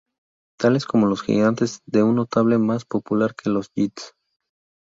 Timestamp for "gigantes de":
1.21-2.01